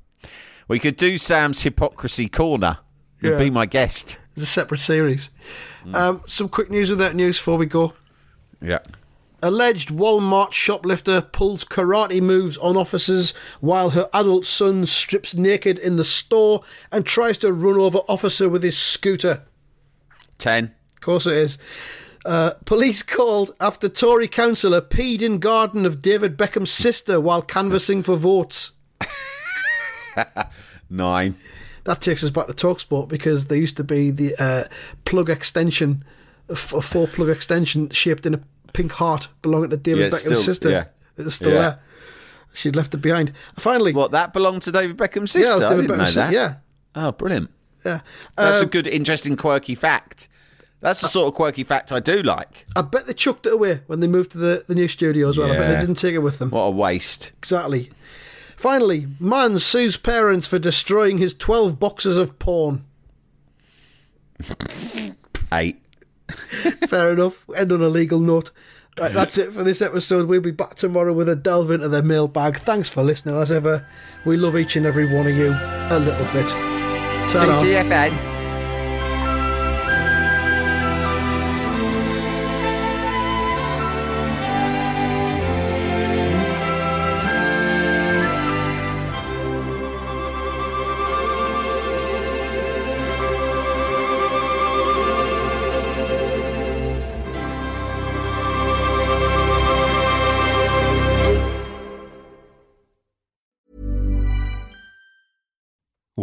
[0.68, 2.78] We could do Sam's hypocrisy corner.
[3.20, 3.38] You'd Yeah.
[3.38, 4.18] be my guest.
[4.32, 5.30] It's a separate series.
[5.84, 5.94] Hmm.
[5.94, 7.92] Um, some quick news without news before we go.
[8.60, 8.78] Yeah.
[9.42, 15.96] Alleged Walmart shoplifter pulls karate moves on officers while her adult son strips naked in
[15.96, 16.62] the store
[16.92, 19.42] and tries to run over officer with his scooter.
[20.38, 20.74] Ten.
[20.96, 21.58] Of course it is.
[22.24, 28.04] Uh, police called after Tory councillor peed in garden of David Beckham's sister while canvassing
[28.04, 28.70] for votes.
[30.90, 31.36] Nine.
[31.82, 34.64] That takes us back to Talksport because there used to be the uh,
[35.04, 36.04] plug extension,
[36.48, 38.40] a four plug extension shaped in a
[38.72, 40.70] pink heart belonging to David Yeah, Beckham's still- sister.
[40.70, 40.84] yeah.
[41.16, 41.58] It's still Yeah.
[41.60, 41.78] there.
[42.54, 43.32] She'd left it behind.
[43.58, 45.52] Finally, What, that belonged to David Beckham's yeah, sister?
[45.52, 46.32] it was I didn't know that.
[46.32, 46.54] Yeah,
[46.94, 47.50] Oh, brilliant.
[47.84, 48.00] yeah.
[48.36, 50.28] That's Um, a good, interesting, quirky fact.
[50.80, 52.66] That's the sort of quirky fact I do like.
[52.74, 55.38] I bet they chucked it away when they moved to the, the new studio as
[55.38, 55.50] well.
[55.50, 56.50] I bet they didn't take it with them.
[56.50, 57.30] What a waste.
[57.38, 57.90] Exactly.
[58.56, 62.84] Finally, man sues parents for destroying his 12 boxes of porn.
[65.52, 65.80] Eight.
[66.88, 67.44] Fair enough.
[67.56, 68.50] End on a legal note.
[68.98, 70.28] Right, that's it for this episode.
[70.28, 72.58] We'll be back tomorrow with a delve into the mailbag.
[72.58, 73.36] Thanks for listening.
[73.36, 73.86] As ever,
[74.26, 76.48] we love each and every one of you a little bit.
[77.30, 78.31] Ta-ra.